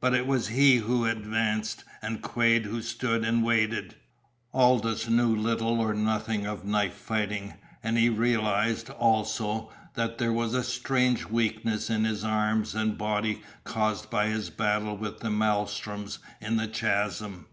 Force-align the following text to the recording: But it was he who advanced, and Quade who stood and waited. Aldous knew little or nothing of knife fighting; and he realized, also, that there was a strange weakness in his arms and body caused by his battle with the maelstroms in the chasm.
But 0.00 0.14
it 0.14 0.26
was 0.26 0.48
he 0.48 0.78
who 0.78 1.04
advanced, 1.04 1.84
and 2.02 2.22
Quade 2.22 2.64
who 2.64 2.82
stood 2.82 3.24
and 3.24 3.44
waited. 3.44 3.94
Aldous 4.52 5.08
knew 5.08 5.32
little 5.36 5.78
or 5.78 5.94
nothing 5.94 6.44
of 6.44 6.64
knife 6.64 6.94
fighting; 6.96 7.54
and 7.80 7.96
he 7.96 8.08
realized, 8.08 8.90
also, 8.90 9.70
that 9.94 10.18
there 10.18 10.32
was 10.32 10.54
a 10.54 10.64
strange 10.64 11.26
weakness 11.26 11.88
in 11.88 12.02
his 12.02 12.24
arms 12.24 12.74
and 12.74 12.98
body 12.98 13.42
caused 13.62 14.10
by 14.10 14.26
his 14.26 14.50
battle 14.50 14.96
with 14.96 15.20
the 15.20 15.30
maelstroms 15.30 16.18
in 16.40 16.56
the 16.56 16.66
chasm. 16.66 17.46